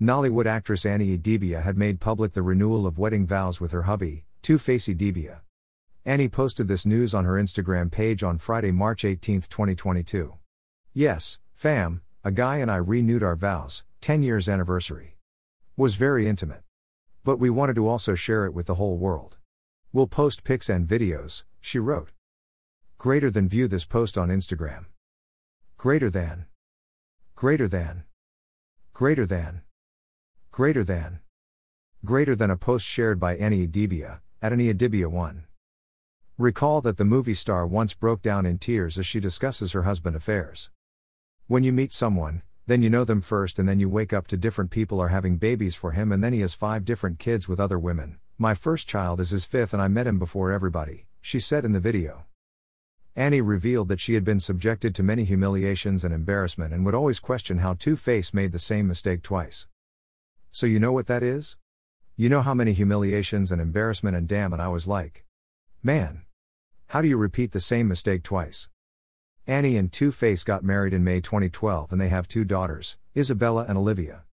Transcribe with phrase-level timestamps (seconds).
[0.00, 4.26] Nollywood actress Annie Idibia had made public the renewal of wedding vows with her hubby,
[4.42, 5.40] 2Face.
[6.04, 10.34] Annie posted this news on her Instagram page on Friday, March 18, 2022.
[10.92, 15.16] Yes, fam, a guy and I renewed our vows, 10 years anniversary.
[15.78, 16.62] Was very intimate.
[17.24, 19.38] But we wanted to also share it with the whole world.
[19.94, 22.10] We'll post pics and videos, she wrote.
[22.98, 24.86] Greater than view this post on Instagram.
[25.78, 26.44] Greater than.
[27.34, 28.04] Greater than.
[28.92, 29.62] Greater than.
[30.56, 31.20] Greater than.
[32.02, 35.44] Greater than a post shared by Annie Idibia, at Annie Idibia 1.
[36.38, 40.16] Recall that the movie star once broke down in tears as she discusses her husband
[40.16, 40.70] affairs.
[41.46, 44.38] When you meet someone, then you know them first and then you wake up to
[44.38, 47.60] different people are having babies for him and then he has five different kids with
[47.60, 48.16] other women.
[48.38, 51.72] My first child is his fifth and I met him before everybody, she said in
[51.72, 52.24] the video.
[53.14, 57.20] Annie revealed that she had been subjected to many humiliations and embarrassment and would always
[57.20, 59.66] question how 2Face made the same mistake twice.
[60.56, 61.58] So you know what that is?
[62.16, 65.22] You know how many humiliations and embarrassment and damn it I was like.
[65.82, 66.22] Man.
[66.86, 68.70] How do you repeat the same mistake twice?
[69.46, 73.76] Annie and 2Face got married in May 2012 and they have two daughters, Isabella and
[73.76, 74.22] Olivia.